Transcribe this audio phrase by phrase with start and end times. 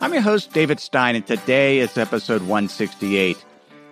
[0.00, 3.42] I'm your host, David Stein, and today is episode 168.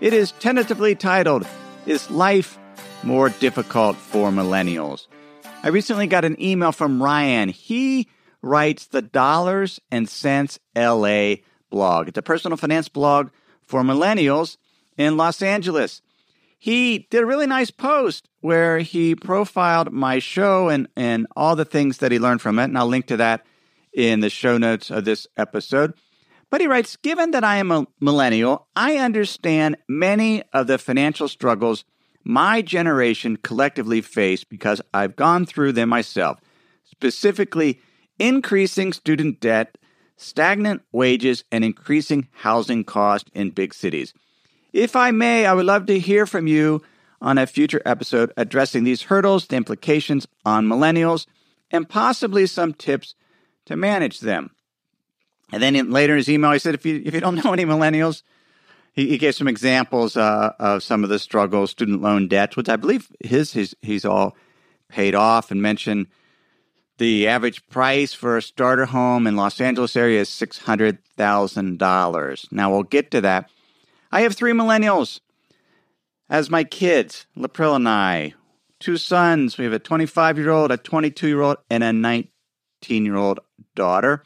[0.01, 1.47] It is tentatively titled,
[1.87, 2.59] Is Life
[3.03, 5.07] More Difficult for Millennials?
[5.63, 7.49] I recently got an email from Ryan.
[7.49, 8.09] He
[8.43, 11.37] writes the Dollars and Cents LA
[11.71, 12.09] blog.
[12.09, 13.31] It's a personal finance blog
[13.63, 14.57] for millennials
[14.99, 16.03] in Los Angeles.
[16.59, 21.65] He did a really nice post where he profiled my show and, and all the
[21.65, 23.47] things that he learned from it, and I'll link to that
[23.93, 25.95] in the show notes of this episode.
[26.51, 31.29] But he writes Given that I am a millennial, I understand many of the financial
[31.29, 31.85] struggles
[32.25, 36.39] my generation collectively face because I've gone through them myself,
[36.85, 37.81] specifically
[38.19, 39.77] increasing student debt,
[40.17, 44.15] stagnant wages, and increasing housing costs in big cities.
[44.73, 46.83] If I may, I would love to hear from you
[47.21, 51.27] on a future episode addressing these hurdles, the implications on millennials,
[51.71, 53.15] and possibly some tips
[53.67, 54.51] to manage them.
[55.53, 57.53] And then in, later in his email, he said, if you, if you don't know
[57.53, 58.23] any millennials,
[58.93, 62.69] he, he gave some examples uh, of some of the struggles, student loan debts, which
[62.69, 64.37] I believe his, his he's all
[64.89, 66.09] paid off, and mentioned
[66.99, 71.79] the average price for a starter home in Los Angeles area is six hundred thousand
[71.79, 72.47] dollars.
[72.51, 73.51] Now we'll get to that.
[74.11, 75.21] I have three millennials
[76.29, 78.35] as my kids, Lapril and I.
[78.79, 79.59] Two sons.
[79.59, 82.32] We have a 25 year old, a 22 year old, and a 19
[82.91, 83.41] year old
[83.75, 84.23] daughter.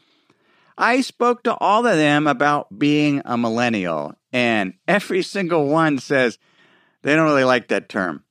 [0.77, 6.37] I spoke to all of them about being a millennial, and every single one says
[7.01, 8.23] they don't really like that term.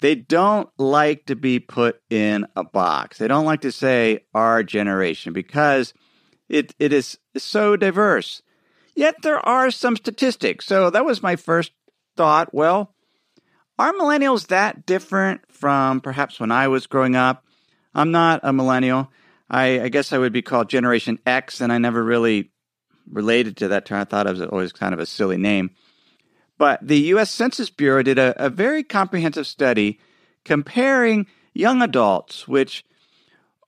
[0.00, 3.18] They don't like to be put in a box.
[3.18, 5.92] They don't like to say our generation because
[6.48, 8.42] it, it is so diverse.
[8.94, 10.66] Yet there are some statistics.
[10.66, 11.72] So that was my first
[12.16, 12.54] thought.
[12.54, 12.94] Well,
[13.78, 17.44] are millennials that different from perhaps when I was growing up?
[17.94, 19.10] I'm not a millennial.
[19.50, 22.50] I, I, guess I would be called Generation X, and I never really
[23.10, 24.00] related to that term.
[24.00, 25.70] I thought it was always kind of a silly name.
[26.58, 27.30] But the U.S.
[27.30, 30.00] Census Bureau did a, a very comprehensive study
[30.44, 32.84] comparing young adults, which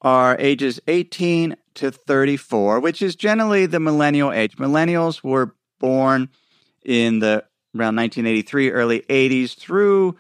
[0.03, 4.57] are ages 18 to 34, which is generally the millennial age.
[4.57, 6.29] Millennials were born
[6.85, 7.45] in the
[7.77, 10.17] around 1983, early 80s through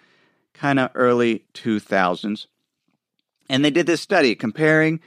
[0.54, 2.46] kind of early 2000s.
[3.48, 5.00] And they did this study comparing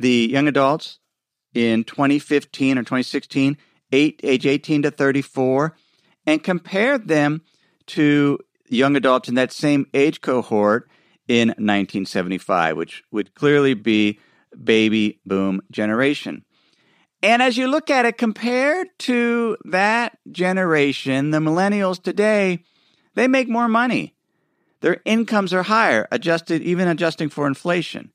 [0.00, 0.98] the young adults
[1.54, 3.56] in 2015 or 2016,
[3.92, 5.76] eight, age 18 to 34,
[6.26, 7.42] and compared them
[7.86, 10.88] to young adults in that same age cohort
[11.28, 14.18] in 1975, which would clearly be
[14.64, 16.44] baby boom generation.
[17.22, 22.64] And as you look at it compared to that generation, the millennials today,
[23.14, 24.14] they make more money.
[24.80, 28.12] Their incomes are higher, adjusted even adjusting for inflation.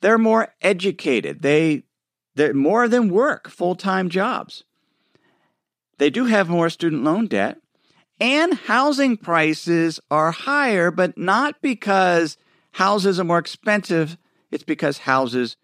[0.00, 1.42] They're more educated.
[1.42, 1.84] They
[2.34, 4.64] they're more than work full-time jobs.
[5.98, 7.58] They do have more student loan debt,
[8.18, 12.38] and housing prices are higher, but not because
[12.72, 14.16] houses are more expensive,
[14.50, 15.56] it's because houses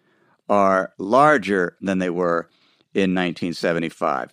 [0.48, 2.48] are larger than they were
[2.94, 4.32] in 1975.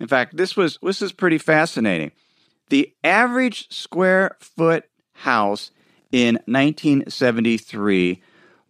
[0.00, 2.12] In fact, this was this is pretty fascinating.
[2.70, 5.70] The average square foot house
[6.10, 8.22] in 1973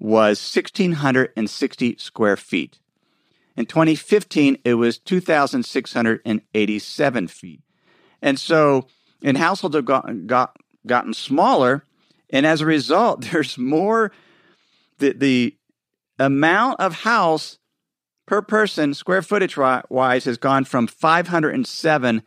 [0.05, 2.79] was 1660 square feet.
[3.57, 7.63] In 2015, it was 2,687 feet.
[8.21, 8.87] And so,
[9.23, 11.87] and households have got, got, gotten smaller.
[12.29, 14.13] And as a result, there's more,
[14.99, 15.57] the, the
[16.19, 17.59] amount of house
[18.27, 22.23] per person, square footage wise, has gone from 507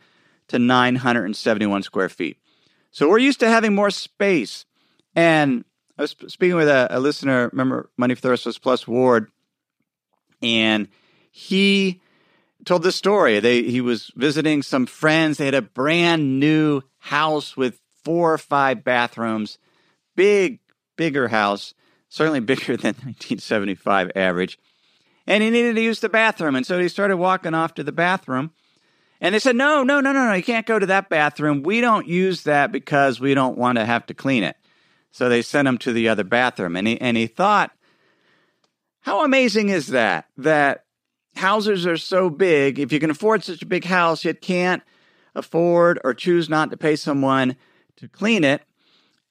[0.48, 2.38] to 971 square feet.
[2.90, 4.64] So we're used to having more space.
[5.14, 5.64] And
[5.98, 8.86] I was speaking with a, a listener, remember Money for the Rest of Us Plus
[8.86, 9.32] Ward,
[10.40, 10.86] and
[11.32, 12.00] he
[12.64, 13.40] told this story.
[13.40, 15.38] They he was visiting some friends.
[15.38, 19.58] They had a brand new house with four or five bathrooms,
[20.14, 20.60] big,
[20.96, 21.74] bigger house,
[22.08, 24.56] certainly bigger than 1975 average.
[25.26, 27.92] And he needed to use the bathroom, and so he started walking off to the
[27.92, 28.52] bathroom.
[29.20, 30.34] And they said, "No, no, no, no, no!
[30.34, 31.64] You can't go to that bathroom.
[31.64, 34.56] We don't use that because we don't want to have to clean it."
[35.10, 36.76] So they sent him to the other bathroom.
[36.76, 37.72] And he, and he thought,
[39.00, 40.26] how amazing is that?
[40.36, 40.84] That
[41.36, 42.78] houses are so big.
[42.78, 44.82] If you can afford such a big house, yet can't
[45.34, 47.56] afford or choose not to pay someone
[47.96, 48.62] to clean it.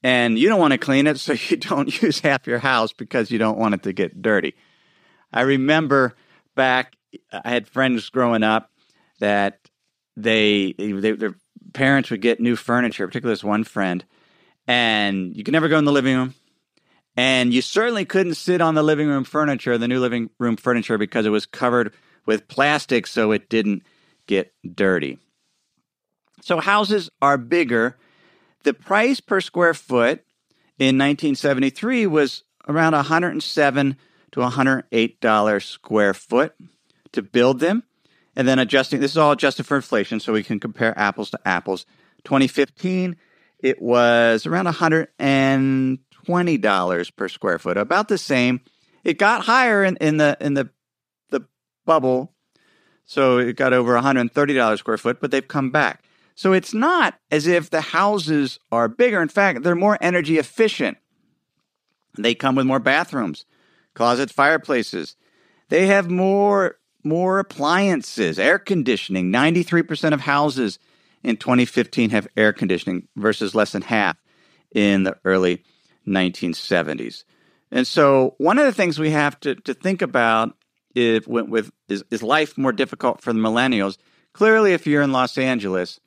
[0.03, 3.31] And you don't want to clean it, so you don't use half your house because
[3.31, 4.55] you don't want it to get dirty.
[5.31, 6.15] I remember
[6.55, 6.95] back,
[7.31, 8.71] I had friends growing up
[9.19, 9.59] that
[10.15, 11.35] they, they their
[11.73, 14.05] parents would get new furniture, particularly this one friend,
[14.67, 16.33] and you could never go in the living room.
[17.15, 20.97] And you certainly couldn't sit on the living room furniture, the new living room furniture,
[20.97, 21.93] because it was covered
[22.25, 23.83] with plastic so it didn't
[24.27, 25.17] get dirty.
[26.41, 27.97] So houses are bigger.
[28.63, 30.23] The price per square foot
[30.77, 33.97] in 1973 was around 107
[34.31, 36.53] to 108 dollars square foot
[37.13, 37.83] to build them,
[38.35, 38.99] and then adjusting.
[38.99, 41.85] This is all adjusted for inflation, so we can compare apples to apples.
[42.25, 43.15] 2015,
[43.59, 48.61] it was around 120 dollars per square foot, about the same.
[49.03, 50.69] It got higher in, in the in the
[51.29, 51.47] the
[51.85, 52.33] bubble,
[53.05, 56.03] so it got over 130 dollars square foot, but they've come back.
[56.35, 59.21] So it's not as if the houses are bigger.
[59.21, 60.97] In fact, they're more energy efficient.
[62.15, 63.45] They come with more bathrooms,
[63.95, 65.15] closets, fireplaces.
[65.69, 69.31] They have more more appliances, air conditioning.
[69.31, 70.77] 93% of houses
[71.23, 74.17] in 2015 have air conditioning versus less than half
[74.73, 75.63] in the early
[76.07, 77.23] 1970s.
[77.71, 80.55] And so one of the things we have to, to think about
[80.95, 83.97] if, with, is, is life more difficult for the millennials?
[84.33, 85.99] Clearly, if you're in Los Angeles,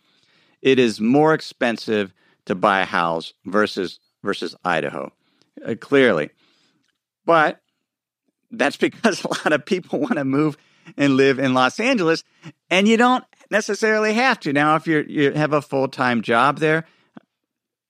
[0.63, 2.13] it is more expensive
[2.47, 5.13] to buy a house versus versus Idaho.
[5.65, 6.31] Uh, clearly.
[7.25, 7.61] But
[8.51, 10.57] that's because a lot of people want to move
[10.97, 12.25] and live in Los Angeles
[12.71, 14.53] and you don't necessarily have to.
[14.53, 16.87] Now if you you have a full-time job there,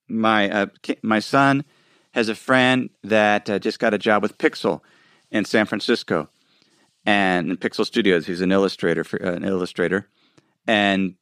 [0.08, 0.66] my uh,
[1.02, 1.64] my son
[2.12, 4.80] has a friend that uh, just got a job with Pixar
[5.30, 6.28] in San Francisco
[7.06, 8.26] and Pixar Studios.
[8.26, 10.08] He's an illustrator for uh, an illustrator
[10.66, 11.14] and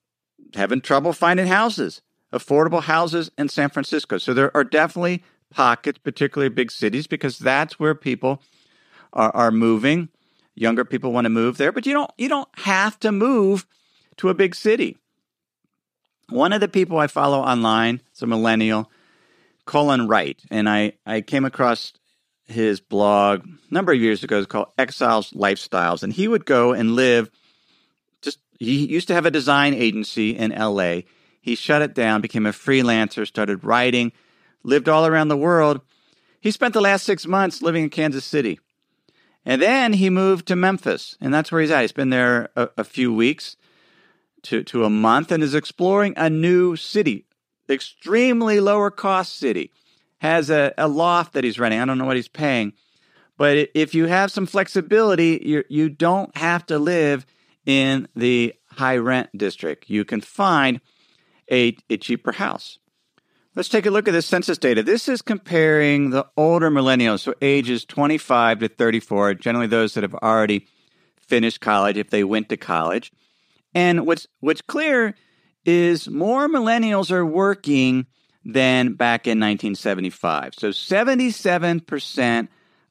[0.54, 2.02] having trouble finding houses,
[2.32, 4.18] affordable houses in San Francisco.
[4.18, 8.42] So there are definitely pockets, particularly big cities, because that's where people
[9.12, 10.08] are, are moving.
[10.54, 13.66] Younger people want to move there, but you don't you don't have to move
[14.18, 14.96] to a big city.
[16.28, 18.90] One of the people I follow online is a millennial,
[19.64, 21.94] Colin Wright, and I, I came across
[22.46, 24.38] his blog a number of years ago.
[24.38, 27.30] It's called Exiles Lifestyles, and he would go and live
[28.20, 31.00] Just he used to have a design agency in LA.
[31.40, 34.12] He shut it down, became a freelancer, started writing,
[34.62, 35.80] lived all around the world.
[36.40, 38.60] He spent the last six months living in Kansas City.
[39.46, 41.80] And then he moved to Memphis, and that's where he's at.
[41.80, 43.56] He's been there a, a few weeks
[44.48, 47.26] to, to a month and is exploring a new city,
[47.68, 49.70] extremely lower cost city.
[50.20, 51.80] Has a, a loft that he's renting.
[51.80, 52.72] I don't know what he's paying.
[53.36, 57.24] But if you have some flexibility, you you don't have to live
[57.64, 59.88] in the high rent district.
[59.88, 60.80] You can find
[61.50, 62.78] a, a cheaper house.
[63.54, 64.82] Let's take a look at this census data.
[64.82, 70.14] This is comparing the older millennials, so ages 25 to 34, generally those that have
[70.14, 70.66] already
[71.20, 73.12] finished college if they went to college.
[73.74, 75.14] And what's what's clear
[75.64, 78.06] is more millennials are working
[78.44, 80.54] than back in 1975.
[80.54, 82.48] So 77%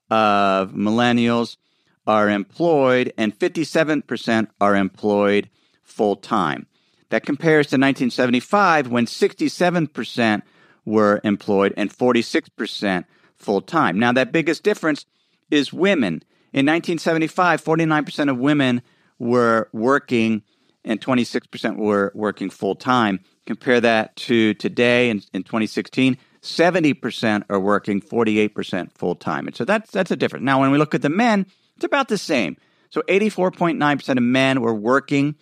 [0.09, 1.57] of millennials
[2.05, 5.49] are employed and 57% are employed
[5.83, 6.67] full time.
[7.09, 10.41] That compares to 1975 when 67%
[10.85, 13.05] were employed and 46%
[13.35, 13.99] full time.
[13.99, 15.05] Now, that biggest difference
[15.49, 16.23] is women.
[16.53, 18.81] In 1975, 49% of women
[19.19, 20.43] were working
[20.87, 23.19] and 26% were working full time.
[23.45, 29.47] Compare that to today in, in 2016, 70% are working, 48% full time.
[29.47, 30.45] And so that's, that's a difference.
[30.45, 32.57] Now, when we look at the men, it's about the same.
[32.89, 35.35] So 84.9% of men were working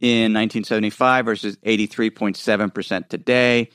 [0.00, 3.70] in 1975 versus 83.7% today,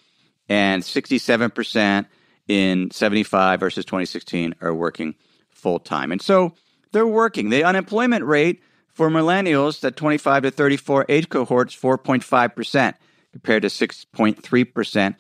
[0.50, 2.06] and 67%
[2.48, 5.16] in 75 versus 2016 are working
[5.50, 6.12] full time.
[6.12, 6.56] And so
[6.92, 7.50] they're working.
[7.50, 8.62] The unemployment rate
[8.94, 12.94] for millennials, that 25 to 34 age cohort, is 4.5%
[13.32, 15.16] compared to 6.3%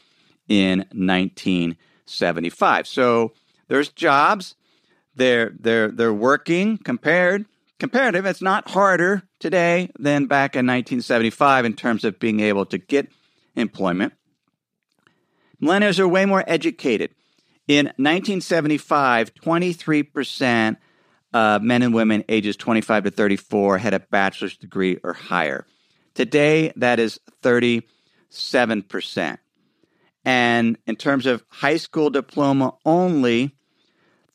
[0.47, 2.88] in 1975.
[2.88, 3.33] So
[3.67, 4.55] there's jobs,
[5.15, 7.45] they're they're they're working compared
[7.79, 8.25] comparative.
[8.25, 13.09] It's not harder today than back in 1975 in terms of being able to get
[13.55, 14.13] employment.
[15.61, 17.11] Millennials are way more educated.
[17.67, 20.77] In 1975, 23%
[21.33, 25.65] of men and women ages 25 to 34 had a bachelor's degree or higher.
[26.15, 29.38] Today, that is 37%.
[30.25, 33.55] And in terms of high school diploma only,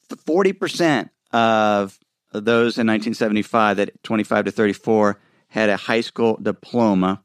[0.09, 1.99] 40% of
[2.33, 7.23] those in 1975, that 25 to 34, had a high school diploma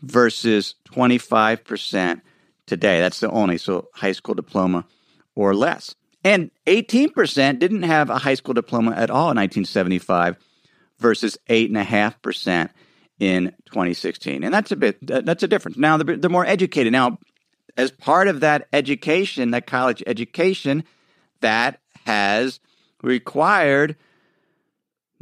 [0.00, 2.20] versus 25%
[2.66, 3.00] today.
[3.00, 4.86] That's the only, so high school diploma
[5.34, 5.94] or less.
[6.24, 10.36] And 18% didn't have a high school diploma at all in 1975
[10.98, 12.70] versus 8.5%
[13.20, 14.42] in 2016.
[14.42, 15.76] And that's a bit, that's a difference.
[15.76, 16.92] Now, they're, they're more educated.
[16.92, 17.18] Now,
[17.76, 20.84] as part of that education, that college education,
[21.40, 22.60] that has
[23.02, 23.96] required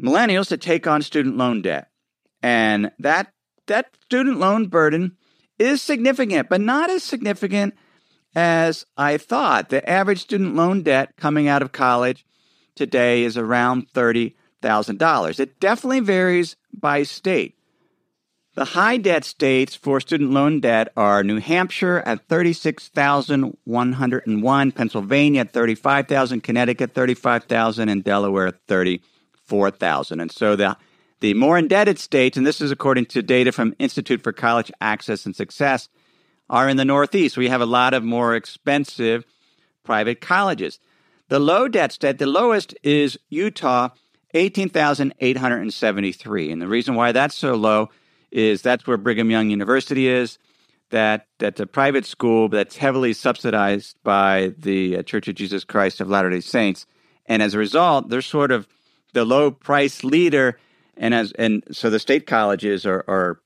[0.01, 1.89] millennials to take on student loan debt.
[2.43, 3.33] And that
[3.67, 5.17] that student loan burden
[5.59, 7.75] is significant, but not as significant
[8.35, 9.69] as I thought.
[9.69, 12.25] The average student loan debt coming out of college
[12.75, 15.41] today is around $30,000.
[15.41, 17.59] It definitely varies by state.
[18.55, 25.53] The high debt states for student loan debt are New Hampshire at 36,101, Pennsylvania at
[25.53, 30.21] 35,000, Connecticut 35,000 and Delaware at 34,000.
[30.21, 30.77] And so the
[31.21, 35.25] the more indebted states, and this is according to data from Institute for College Access
[35.25, 35.89] and Success,
[36.53, 37.37] are in the Northeast.
[37.37, 39.25] We have a lot of more expensive
[39.83, 40.79] private colleges.
[41.29, 43.89] The low debt state, the lowest is Utah,
[44.35, 46.53] 18,873.
[46.53, 47.89] And the reason why that's so low
[48.31, 50.39] is that's where Brigham Young University is.
[50.91, 56.03] That that's a private school that's heavily subsidized by the uh, Church of Jesus Christ
[56.03, 56.85] of Latter-day Saints.
[57.25, 58.69] And as a result, they're sort of
[59.15, 60.59] the low price leader
[60.99, 63.41] and as and so the state colleges are, are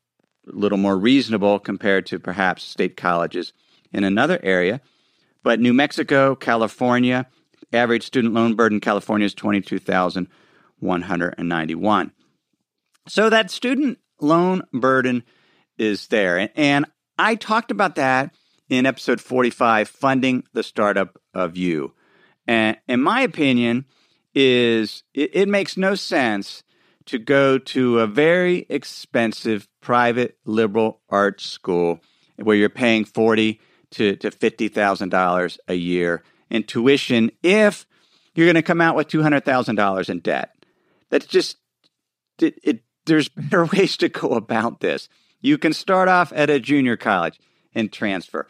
[0.46, 3.52] little more reasonable compared to perhaps state colleges
[3.92, 4.80] in another area.
[5.42, 7.26] But New Mexico, California,
[7.72, 12.12] average student loan burden in California is 22,191.
[13.08, 15.22] So that student loan burden
[15.78, 16.50] is there.
[16.56, 16.86] And
[17.18, 18.34] I talked about that
[18.68, 21.94] in episode 45, Funding the Startup of You.
[22.46, 23.86] And in my opinion,
[24.34, 26.62] is it, it makes no sense
[27.06, 32.00] to go to a very expensive private liberal arts school
[32.36, 33.60] where you're paying forty
[33.92, 37.86] to, to fifty thousand dollars a year in tuition if
[38.34, 40.52] you're going to come out with two hundred thousand dollars in debt.
[41.10, 41.56] That's just
[42.40, 42.80] it, it.
[43.06, 45.08] There's better ways to go about this.
[45.40, 47.38] You can start off at a junior college
[47.74, 48.48] and transfer.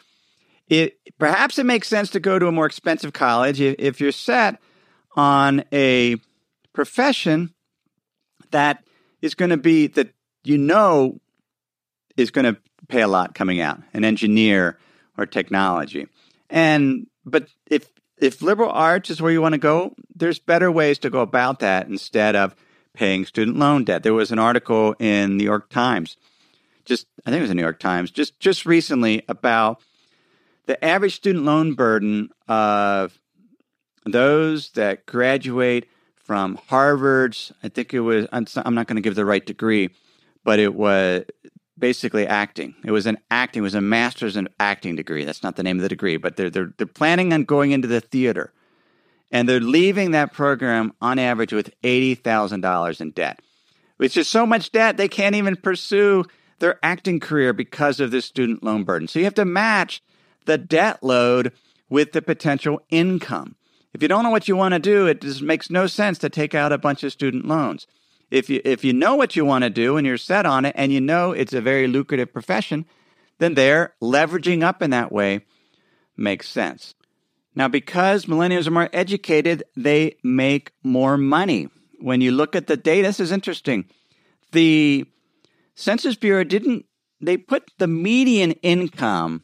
[0.67, 4.11] It perhaps it makes sense to go to a more expensive college if, if you're
[4.11, 4.59] set
[5.15, 6.17] on a
[6.73, 7.53] profession
[8.51, 8.83] that
[9.21, 10.13] is going to be that
[10.43, 11.19] you know
[12.15, 14.77] is going to pay a lot coming out an engineer
[15.17, 16.07] or technology.
[16.49, 20.97] And but if if liberal arts is where you want to go there's better ways
[20.99, 22.55] to go about that instead of
[22.93, 24.03] paying student loan debt.
[24.03, 26.17] There was an article in the new york times
[26.87, 29.81] just i think it was the new york times just just recently about
[30.65, 33.19] the average student loan burden of
[34.05, 35.87] those that graduate
[36.27, 39.89] from Harvard's, I think it was, I'm not going to give the right degree,
[40.43, 41.23] but it was
[41.79, 42.75] basically acting.
[42.83, 45.23] It was an acting, it was a master's in acting degree.
[45.23, 47.87] That's not the name of the degree, but they're, they're, they're planning on going into
[47.87, 48.51] the theater.
[49.31, 53.41] And they're leaving that program on average with $80,000 in debt,
[53.95, 56.25] which is so much debt they can't even pursue
[56.59, 59.07] their acting career because of this student loan burden.
[59.07, 60.03] So you have to match
[60.45, 61.53] the debt load
[61.89, 63.55] with the potential income.
[63.93, 66.29] If you don't know what you want to do, it just makes no sense to
[66.29, 67.87] take out a bunch of student loans.
[68.29, 70.75] If you if you know what you want to do and you're set on it
[70.77, 72.85] and you know it's a very lucrative profession,
[73.39, 75.45] then there leveraging up in that way
[76.17, 76.93] makes sense.
[77.55, 81.69] Now, because millennials are more educated, they make more money.
[81.99, 83.85] When you look at the data, this is interesting.
[84.51, 85.05] The
[85.73, 86.85] Census Bureau didn't,
[87.19, 89.43] they put the median income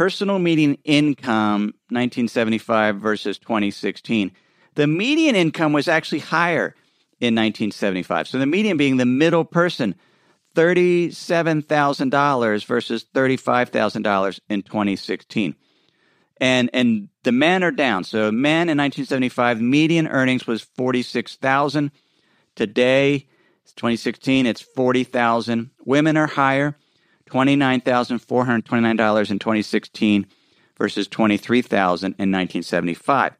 [0.00, 4.32] personal median income 1975 versus 2016
[4.74, 6.74] the median income was actually higher
[7.20, 9.94] in 1975 so the median being the middle person
[10.54, 15.54] $37,000 versus $35,000 in 2016
[16.40, 18.04] and and the men are down.
[18.04, 21.90] So men in 1975 median earnings was 46,000
[22.56, 23.26] today
[23.76, 26.78] 2016 it's 40,000 women are higher
[27.30, 30.26] $29,429 in 2016
[30.76, 33.36] versus 23,000 in 1975.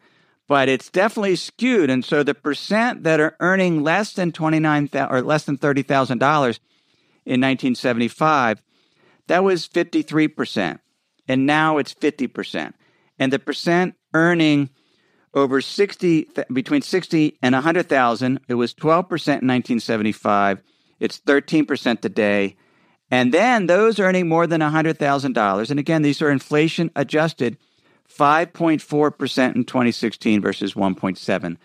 [0.47, 5.23] But it's definitely skewed and so the percent that are earning less than 29,000 or
[5.23, 6.59] less than $30,000
[7.27, 8.63] in 1975
[9.29, 10.81] that was 53%
[11.29, 12.73] and now it's 50%.
[13.21, 14.71] And the percent earning
[15.35, 20.61] over 60 between 60 and 100,000 it was 12% in 1975
[20.99, 22.57] it's 13% today
[23.11, 27.57] And then those earning more than $100,000, and again, these are inflation adjusted,
[28.09, 31.57] 5.4% in 2016 versus 1.7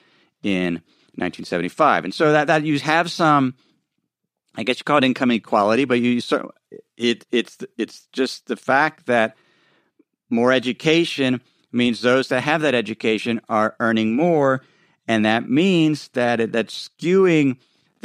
[0.43, 2.05] in 1975.
[2.05, 3.55] And so that, that you have some,
[4.55, 6.21] I guess you call it income inequality, but you
[6.97, 9.35] it it's it's just the fact that
[10.29, 14.61] more education means those that have that education are earning more,
[15.07, 17.57] and that means that it, that's skewing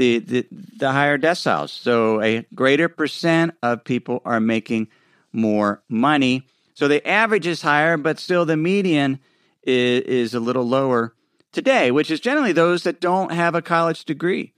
[0.09, 0.47] the,
[0.79, 1.71] the higher deciles.
[1.71, 4.89] So a greater percent of people are making
[5.33, 6.47] more money.
[6.75, 9.21] So the average is higher, but still the median
[9.63, 11.15] is, is a little lower
[11.53, 14.53] today, which is generally those that don't have a college degree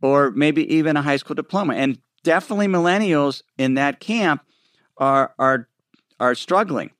[0.00, 1.74] or maybe even a high school diploma.
[1.74, 4.42] And definitely millennials in that camp
[4.96, 5.68] are are
[6.20, 6.90] are struggling.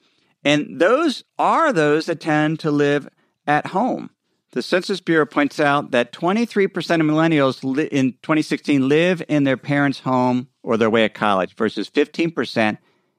[0.44, 3.09] And those are those that tend to live
[3.47, 4.11] at home.
[4.54, 9.56] The Census Bureau points out that 23% of millennials li- in 2016 live in their
[9.56, 12.28] parents' home or their way of college versus 15%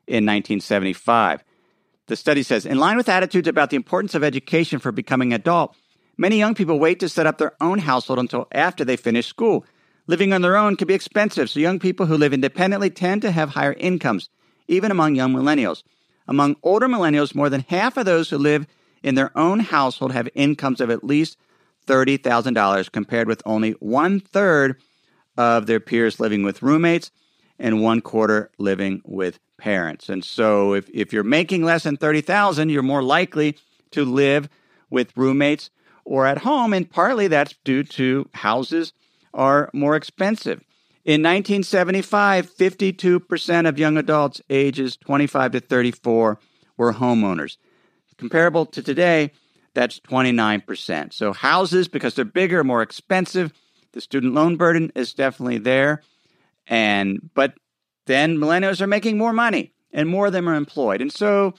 [0.08, 1.44] in 1975.
[2.08, 5.76] The study says, in line with attitudes about the importance of education for becoming adult,
[6.18, 9.66] many young people wait to set up their own household until after they finish school.
[10.08, 13.32] Living on their own can be expensive, so young people who live independently tend to
[13.32, 14.30] have higher incomes,
[14.70, 15.84] even among young millennials.
[16.30, 18.68] Among older millennials, more than half of those who live
[19.06, 21.38] in their own household have incomes of at least
[21.86, 24.82] $30,000, compared with only one third
[25.38, 27.12] of their peers living with roommates
[27.60, 30.10] and one quarter living with parents.
[30.10, 33.60] And so if, if you're making less than 30,000, you're more likely
[33.92, 34.50] to live
[34.90, 35.70] with roommates
[36.04, 36.74] or at home.
[36.74, 38.92] And partly that's due to houses
[39.36, 40.64] are more expensive.
[41.06, 46.40] In 1975, 52% of young adults ages 25 to 34
[46.78, 47.58] were homeowners.
[48.18, 49.32] Comparable to today,
[49.74, 51.14] that's 29%.
[51.14, 53.54] So houses, because they're bigger, more expensive,
[53.92, 56.02] the student loan burden is definitely there.
[56.68, 57.54] And but
[58.06, 61.02] then millennials are making more money and more of them are employed.
[61.02, 61.54] And so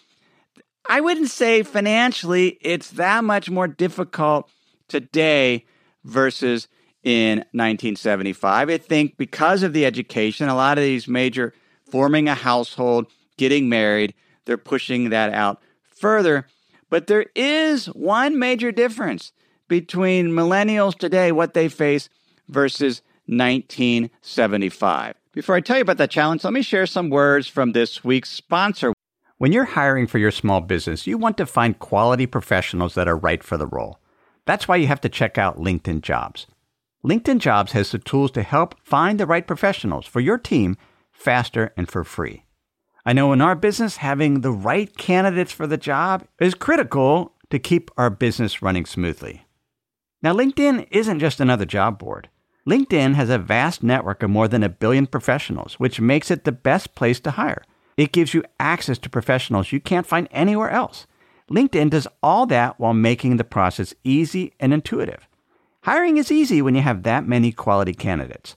[0.89, 4.51] I wouldn't say financially it's that much more difficult
[4.89, 5.65] today
[6.05, 6.69] versus
[7.03, 8.71] in 1975.
[8.71, 11.55] I think because of the education, a lot of these major
[11.91, 15.61] forming a household, getting married, they're pushing that out
[15.97, 16.47] further.
[16.89, 19.33] But there is one major difference
[19.67, 22.09] between millennials today, what they face,
[22.49, 25.15] versus 1975.
[25.33, 28.31] Before I tell you about that challenge, let me share some words from this week's
[28.31, 28.93] sponsor.
[29.39, 33.19] When you're hiring for your small business, you want to find quality professionals that are
[33.19, 33.99] right for the role.
[34.47, 36.47] That's why you have to check out LinkedIn Jobs.
[37.05, 40.79] LinkedIn Jobs has the tools to help find the right professionals for your team
[41.13, 42.46] faster and for free.
[43.09, 47.61] I know in our business, having the right candidates for the job is critical to
[47.61, 49.47] keep our business running smoothly.
[50.23, 52.29] Now, LinkedIn isn't just another job board.
[52.69, 56.51] LinkedIn has a vast network of more than a billion professionals, which makes it the
[56.51, 57.63] best place to hire.
[57.97, 61.07] It gives you access to professionals you can't find anywhere else.
[61.49, 65.29] LinkedIn does all that while making the process easy and intuitive.
[65.83, 68.57] Hiring is easy when you have that many quality candidates.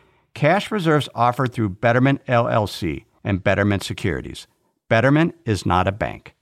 [0.33, 4.47] Cash reserves offered through Betterment LLC and Betterment Securities.
[4.89, 6.35] Betterment is not a bank.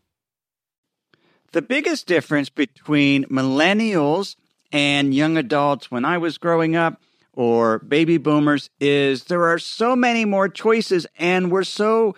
[1.52, 4.36] The biggest difference between millennials
[4.71, 7.02] and young adults when I was growing up
[7.34, 12.15] or baby boomers is there are so many more choices and we're so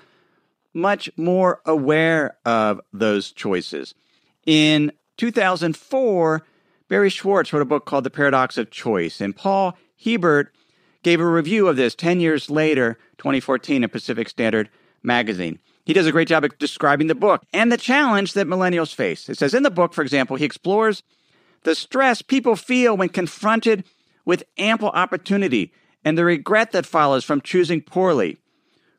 [0.73, 3.93] much more aware of those choices.
[4.45, 6.45] In 2004,
[6.87, 10.53] Barry Schwartz wrote a book called The Paradox of Choice, and Paul Hiebert
[11.03, 14.69] gave a review of this 10 years later, 2014, in Pacific Standard
[15.03, 15.59] magazine.
[15.83, 19.29] He does a great job of describing the book and the challenge that millennials face.
[19.29, 21.03] It says in the book, for example, he explores
[21.63, 23.83] the stress people feel when confronted
[24.25, 28.37] with ample opportunity and the regret that follows from choosing poorly.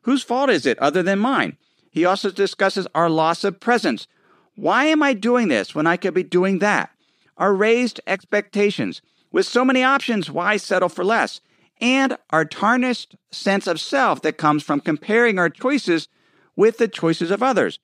[0.03, 1.57] Whose fault is it other than mine?
[1.91, 4.07] He also discusses our loss of presence.
[4.55, 6.91] Why am I doing this when I could be doing that?
[7.37, 9.01] Our raised expectations.
[9.31, 11.39] With so many options, why settle for less?
[11.83, 16.07] And our tarnished sense of self that comes from comparing our choices
[16.55, 17.77] with the choices of others.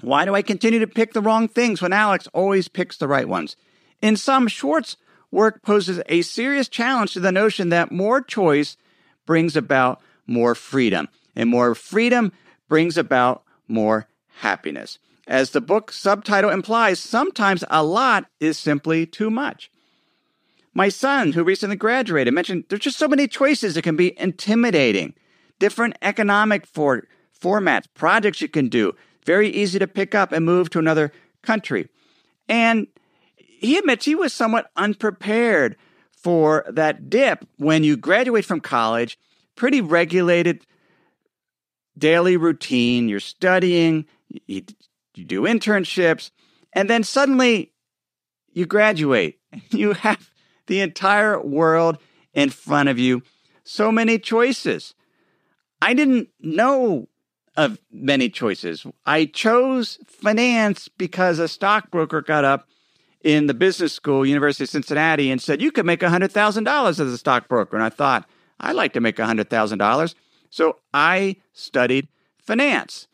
[0.00, 3.28] Why do I continue to pick the wrong things when Alex always picks the right
[3.28, 3.54] ones?
[4.02, 4.96] In sum, Schwartz
[5.30, 8.76] work poses a serious challenge to the notion that more choice
[9.24, 12.32] brings about more freedom, and more freedom
[12.68, 14.98] brings about more happiness.
[15.28, 19.70] As the book subtitle implies, sometimes a lot is simply too much.
[20.76, 25.14] My son, who recently graduated, mentioned there's just so many choices that can be intimidating.
[25.58, 27.04] Different economic for,
[27.40, 28.92] formats, projects you can do,
[29.24, 31.88] very easy to pick up and move to another country.
[32.46, 32.88] And
[33.36, 35.76] he admits he was somewhat unprepared
[36.12, 39.18] for that dip when you graduate from college,
[39.54, 40.66] pretty regulated
[41.96, 44.60] daily routine, you're studying, you,
[45.14, 46.30] you do internships,
[46.74, 47.72] and then suddenly
[48.52, 49.38] you graduate.
[49.70, 50.30] You have
[50.66, 51.98] the entire world
[52.34, 53.22] in front of you.
[53.64, 54.94] So many choices.
[55.82, 57.08] I didn't know
[57.56, 58.86] of many choices.
[59.04, 62.68] I chose finance because a stockbroker got up
[63.22, 67.18] in the business school, University of Cincinnati, and said, You could make $100,000 as a
[67.18, 67.76] stockbroker.
[67.76, 68.28] And I thought,
[68.60, 70.14] I'd like to make $100,000.
[70.50, 73.08] So I studied finance.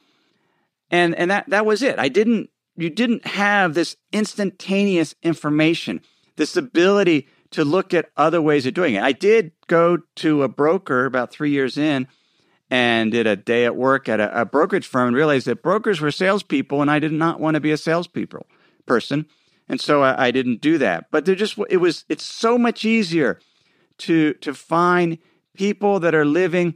[0.91, 1.99] And, and that, that was it.
[1.99, 6.03] I didn't, you didn't have this instantaneous information,
[6.37, 9.03] this ability to look at other ways of doing it.
[9.03, 12.09] I did go to a broker about three years in
[12.71, 16.01] and did a day at work at a, a brokerage firm and realized that brokers
[16.01, 18.47] were salespeople and I did not want to be a salespeople
[18.87, 19.27] person
[19.69, 21.07] and so I, I didn't do that.
[21.11, 23.39] But there just it was it's so much easier
[23.99, 25.19] to to find
[25.55, 26.75] people that are living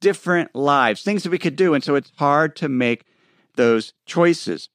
[0.00, 3.04] different lives, things that we could do, and so it's hard to make
[3.54, 4.68] those choices.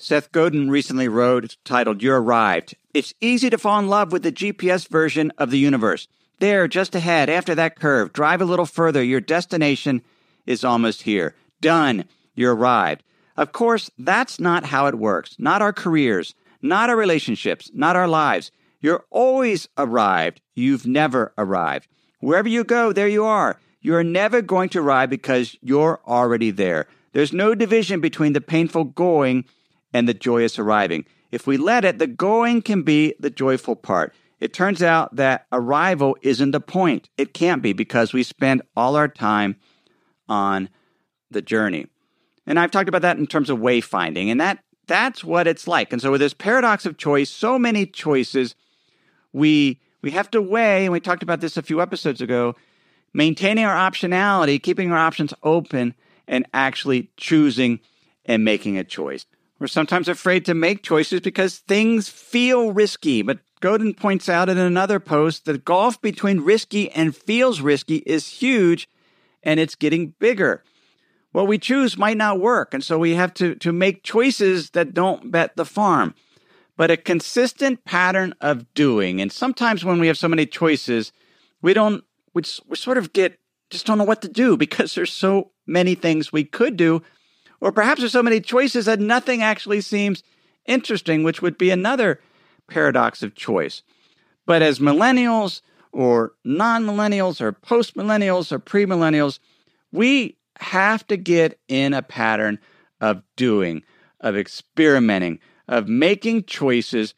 [0.00, 2.76] Seth Godin recently wrote, titled You Arrived.
[2.94, 6.06] It's easy to fall in love with the GPS version of the universe.
[6.38, 9.02] There, just ahead, after that curve, drive a little further.
[9.02, 10.02] Your destination
[10.46, 11.34] is almost here.
[11.60, 12.04] Done.
[12.36, 13.02] You arrived.
[13.36, 15.34] Of course, that's not how it works.
[15.36, 16.32] Not our careers,
[16.62, 18.52] not our relationships, not our lives.
[18.80, 20.40] You're always arrived.
[20.54, 21.88] You've never arrived.
[22.20, 23.58] Wherever you go, there you are.
[23.80, 26.86] You're never going to arrive because you're already there.
[27.14, 29.44] There's no division between the painful going
[29.92, 31.04] and the joyous arriving.
[31.30, 34.14] If we let it, the going can be the joyful part.
[34.40, 37.08] It turns out that arrival isn't the point.
[37.16, 39.56] It can't be because we spend all our time
[40.28, 40.68] on
[41.30, 41.86] the journey.
[42.46, 45.92] And I've talked about that in terms of wayfinding, and that that's what it's like.
[45.92, 48.54] And so with this paradox of choice, so many choices,
[49.32, 52.54] we we have to weigh, and we talked about this a few episodes ago,
[53.12, 55.94] maintaining our optionality, keeping our options open,
[56.26, 57.80] and actually choosing
[58.24, 59.26] and making a choice.
[59.58, 63.22] We're sometimes afraid to make choices because things feel risky.
[63.22, 67.96] But Godin points out in another post that the gulf between risky and feels risky
[67.98, 68.88] is huge
[69.42, 70.62] and it's getting bigger
[71.32, 72.74] what we choose might not work.
[72.74, 76.14] And so we have to, to make choices that don't bet the farm.
[76.76, 79.20] But a consistent pattern of doing.
[79.20, 81.12] And sometimes when we have so many choices,
[81.60, 83.38] we don't, we, we sort of get,
[83.70, 87.02] just don't know what to do because there's so many things we could do.
[87.60, 90.22] Or perhaps there's so many choices that nothing actually seems
[90.66, 92.20] interesting, which would be another
[92.68, 93.82] paradox of choice.
[94.46, 99.38] But as millennials or non millennials or post millennials or pre millennials,
[99.92, 102.58] we have to get in a pattern
[103.00, 103.82] of doing,
[104.20, 107.14] of experimenting, of making choices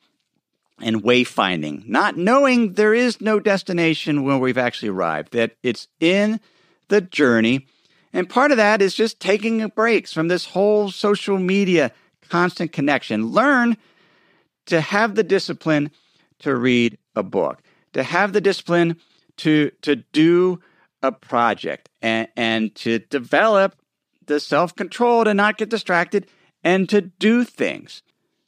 [0.80, 6.40] and wayfinding, not knowing there is no destination when we've actually arrived, that it's in
[6.88, 7.66] the journey.
[8.12, 11.92] And part of that is just taking breaks from this whole social media
[12.28, 13.26] constant connection.
[13.26, 13.76] Learn
[14.66, 15.90] to have the discipline
[16.40, 18.96] to read a book, to have the discipline
[19.38, 20.60] to, to do
[21.02, 23.76] a project and, and to develop
[24.26, 26.26] the self control to not get distracted
[26.62, 28.02] and to do things.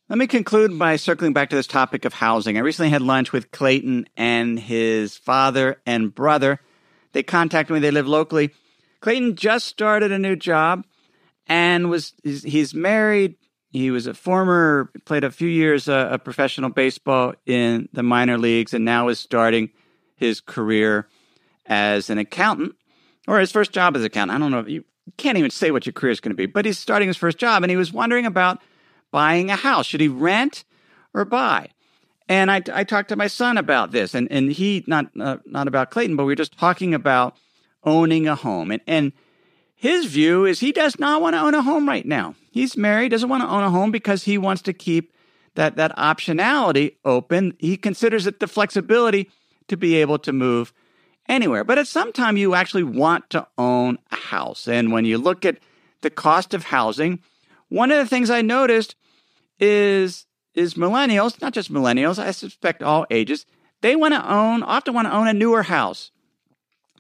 [0.09, 2.57] Let me conclude by circling back to this topic of housing.
[2.57, 6.61] I recently had lunch with Clayton and his father and brother.
[7.12, 8.51] They contacted me, they live locally.
[9.03, 10.85] Clayton just started a new job
[11.47, 13.37] and was he's, married.
[13.71, 18.38] He was a former played a few years uh, of professional baseball in the minor
[18.38, 19.71] leagues, and now is starting
[20.17, 21.09] his career
[21.67, 22.77] as an accountant
[23.27, 24.37] or his first job as an accountant.
[24.37, 24.85] I don't know if you
[25.17, 27.38] can't even say what your career is going to be, but he's starting his first
[27.38, 28.61] job, and he was wondering about
[29.11, 29.87] buying a house.
[29.87, 30.65] Should he rent
[31.12, 31.71] or buy?
[32.29, 35.67] And I, I talked to my son about this, and, and he, not, uh, not
[35.67, 37.37] about Clayton, but we were just talking about
[37.85, 38.71] owning a home.
[38.71, 39.12] And, and
[39.75, 42.35] his view is he does not want to own a home right now.
[42.51, 45.12] He's married, doesn't want to own a home because he wants to keep
[45.55, 47.55] that, that optionality open.
[47.59, 49.31] He considers it the flexibility
[49.68, 50.73] to be able to move
[51.29, 51.64] anywhere.
[51.64, 54.68] But at some time, you actually want to own a house.
[54.68, 55.59] And when you look at
[56.03, 57.21] the cost of housing,
[57.68, 58.97] one of the things I noticed
[59.59, 63.47] is is millennials, not just millennials, I suspect all ages,
[63.81, 66.11] they want to own, often want to own a newer house,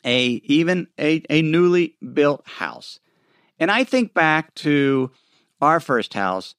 [0.04, 3.00] a even a, a newly built house.
[3.58, 5.10] And I think back to
[5.60, 6.54] our first house,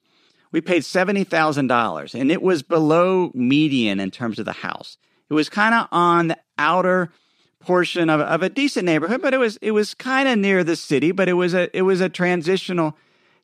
[0.52, 4.98] we paid $70,000 and it was below median in terms of the house.
[5.30, 7.12] It was kind of on the outer
[7.60, 10.76] portion of, of a decent neighborhood, but it was it was kind of near the
[10.76, 12.96] city, but it was a it was a transitional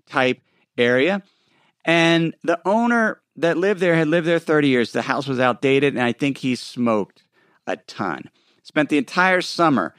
[0.06, 0.42] type
[0.78, 1.24] area.
[1.86, 4.92] And the owner that lived there had lived there 30 years.
[4.92, 7.24] The house was outdated, and I think he smoked
[7.66, 8.30] a ton.
[8.70, 9.96] Spent the entire summer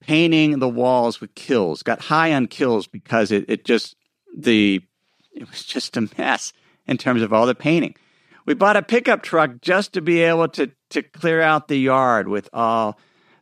[0.00, 1.84] painting the walls with Kilz.
[1.84, 3.96] Got high on Kilz because it, it just
[4.34, 4.80] the
[5.34, 6.54] it was just a mess
[6.86, 7.94] in terms of all the painting.
[8.46, 12.28] We bought a pickup truck just to be able to to clear out the yard
[12.28, 12.98] with all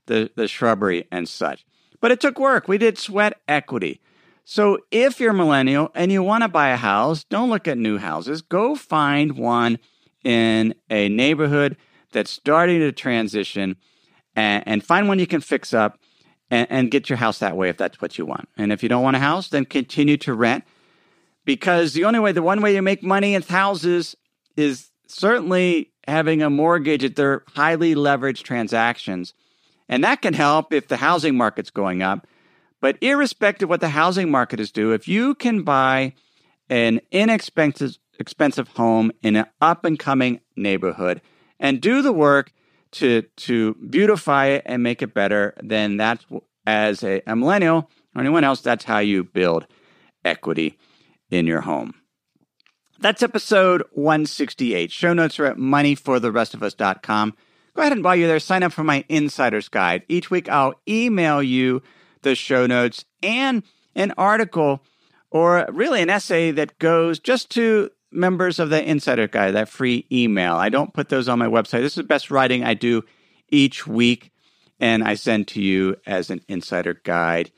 [0.06, 1.64] the, the shrubbery and such.
[2.00, 2.66] But it took work.
[2.66, 4.00] We did sweat equity.
[4.44, 7.78] So if you're a millennial and you want to buy a house, don't look at
[7.78, 8.42] new houses.
[8.42, 9.78] Go find one
[10.24, 11.76] in a neighborhood
[12.10, 13.76] that's starting to transition
[14.40, 15.98] and, and find one you can fix up
[16.50, 18.48] and, and get your house that way if that's what you want.
[18.56, 20.64] And if you don't want a house, then continue to rent
[21.44, 24.16] because the only way, the one way to make money in houses
[24.56, 27.14] is certainly having a mortgage.
[27.14, 29.34] They're highly leveraged transactions.
[29.88, 32.26] And that can help if the housing market's going up.
[32.80, 36.14] But irrespective of what the housing market is due, if you can buy
[36.70, 41.22] an inexpensive expensive home in an up and coming neighborhood
[41.58, 42.52] and do the work
[42.92, 46.24] to to beautify it and make it better, then that's
[46.66, 49.66] as a, a millennial or anyone else, that's how you build
[50.24, 50.78] equity
[51.30, 51.94] in your home.
[52.98, 54.92] That's episode 168.
[54.92, 57.34] Show notes are at moneyfortherestofus.com.
[57.74, 60.02] Go ahead and while you're there, sign up for my insider's guide.
[60.08, 61.82] Each week I'll email you
[62.22, 63.62] the show notes and
[63.94, 64.84] an article
[65.30, 70.06] or really an essay that goes just to members of the Insider Guide, that free
[70.10, 70.54] email.
[70.54, 71.80] I don't put those on my website.
[71.80, 73.04] This is the best writing I do
[73.48, 74.32] each week,
[74.78, 77.50] and I send to you as an Insider Guide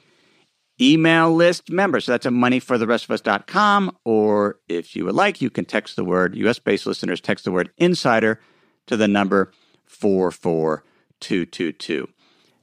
[0.81, 2.01] email list member.
[2.01, 3.97] So that's a moneyfortherestofus.com.
[4.05, 7.53] Or if you would like, you can text the word, US based listeners, text the
[7.53, 8.41] word insider
[8.87, 9.53] to the number
[9.87, 12.09] 44222.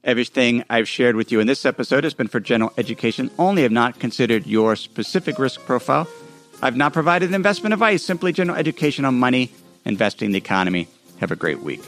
[0.02, 3.62] Everything I've shared with you in this episode has been for general education only.
[3.62, 6.08] have not considered your specific risk profile.
[6.62, 9.50] I've not provided investment advice, simply general education on money,
[9.84, 10.88] investing, the economy.
[11.18, 11.82] Have a great week.